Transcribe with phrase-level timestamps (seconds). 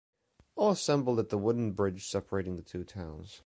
[0.55, 3.39] All assembled at the wooden bridge separating the two towns.